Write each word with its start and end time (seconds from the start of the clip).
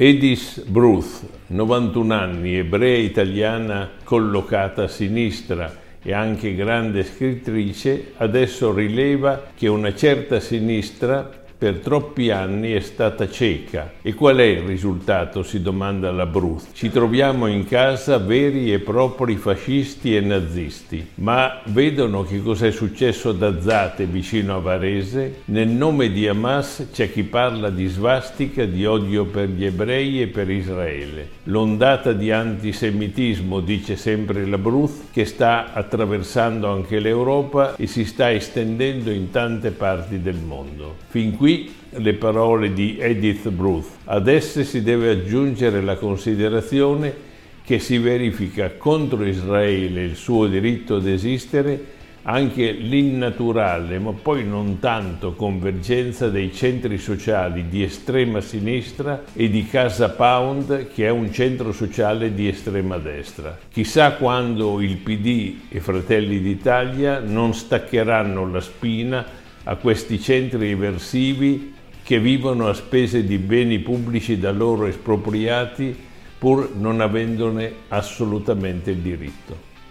Edith 0.00 0.62
Bruth, 0.64 1.26
91 1.48 2.14
anni, 2.14 2.56
ebrea 2.56 2.98
italiana 2.98 3.90
collocata 4.04 4.84
a 4.84 4.86
sinistra 4.86 5.76
e 6.00 6.12
anche 6.12 6.54
grande 6.54 7.02
scrittrice, 7.02 8.12
adesso 8.18 8.72
rileva 8.72 9.50
che 9.56 9.66
una 9.66 9.92
certa 9.96 10.38
sinistra 10.38 11.28
per 11.58 11.80
troppi 11.80 12.30
anni 12.30 12.70
è 12.70 12.78
stata 12.78 13.28
cieca. 13.28 13.94
E 14.00 14.14
qual 14.14 14.36
è 14.36 14.44
il 14.44 14.60
risultato? 14.62 15.42
si 15.42 15.60
domanda 15.60 16.12
la 16.12 16.26
Bruth. 16.26 16.68
Ci 16.72 16.88
troviamo 16.88 17.48
in 17.48 17.66
casa 17.66 18.18
veri 18.18 18.72
e 18.72 18.78
propri 18.78 19.34
fascisti 19.34 20.14
e 20.14 20.20
nazisti, 20.20 21.04
ma 21.14 21.60
vedono 21.64 22.22
che 22.22 22.40
cos'è 22.40 22.70
successo 22.70 23.30
ad 23.30 23.42
Azzate 23.42 24.04
vicino 24.04 24.54
a 24.54 24.60
Varese? 24.60 25.40
Nel 25.46 25.68
nome 25.68 26.12
di 26.12 26.28
Hamas 26.28 26.88
c'è 26.92 27.10
chi 27.10 27.24
parla 27.24 27.70
di 27.70 27.86
svastica, 27.86 28.64
di 28.64 28.86
odio 28.86 29.24
per 29.24 29.48
gli 29.48 29.64
ebrei 29.64 30.22
e 30.22 30.28
per 30.28 30.48
Israele. 30.48 31.28
L'ondata 31.44 32.12
di 32.12 32.30
antisemitismo, 32.30 33.58
dice 33.60 33.96
sempre 33.96 34.46
la 34.46 34.58
Bruth, 34.58 35.10
che 35.10 35.24
sta 35.24 35.72
attraversando 35.72 36.70
anche 36.70 37.00
l'Europa 37.00 37.74
e 37.74 37.86
si 37.88 38.04
sta 38.04 38.30
estendendo 38.30 39.10
in 39.10 39.30
tante 39.30 39.70
parti 39.70 40.20
del 40.20 40.36
mondo. 40.36 40.94
Fin 41.08 41.36
qui 41.36 41.47
qui 41.48 41.72
le 41.92 42.12
parole 42.12 42.74
di 42.74 42.98
Edith 43.00 43.48
Bruth. 43.48 43.88
Ad 44.04 44.28
esse 44.28 44.64
si 44.64 44.82
deve 44.82 45.08
aggiungere 45.08 45.80
la 45.80 45.96
considerazione 45.96 47.26
che 47.64 47.78
si 47.78 47.96
verifica 47.96 48.72
contro 48.76 49.24
Israele 49.24 50.04
il 50.04 50.16
suo 50.16 50.46
diritto 50.46 50.96
ad 50.96 51.06
esistere 51.06 51.96
anche 52.24 52.72
l'innaturale, 52.72 53.98
ma 53.98 54.12
poi 54.12 54.46
non 54.46 54.78
tanto, 54.78 55.32
convergenza 55.32 56.28
dei 56.28 56.52
centri 56.52 56.98
sociali 56.98 57.70
di 57.70 57.82
estrema 57.82 58.42
sinistra 58.42 59.24
e 59.32 59.48
di 59.48 59.64
Casa 59.64 60.10
Pound, 60.10 60.88
che 60.92 61.06
è 61.06 61.10
un 61.10 61.32
centro 61.32 61.72
sociale 61.72 62.34
di 62.34 62.46
estrema 62.46 62.98
destra. 62.98 63.56
Chissà 63.72 64.12
quando 64.12 64.82
il 64.82 64.98
PD 64.98 65.54
e 65.70 65.80
Fratelli 65.80 66.42
d'Italia 66.42 67.20
non 67.20 67.54
staccheranno 67.54 68.50
la 68.50 68.60
spina 68.60 69.46
a 69.64 69.76
questi 69.76 70.20
centri 70.20 70.70
eversivi 70.70 71.74
che 72.02 72.18
vivono 72.18 72.68
a 72.68 72.74
spese 72.74 73.24
di 73.24 73.38
beni 73.38 73.80
pubblici 73.80 74.38
da 74.38 74.50
loro 74.50 74.86
espropriati 74.86 75.94
pur 76.38 76.74
non 76.74 77.00
avendone 77.00 77.72
assolutamente 77.88 78.90
il 78.90 78.98
diritto. 78.98 79.67